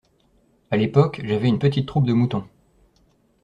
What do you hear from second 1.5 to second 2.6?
petite troupe de moutons.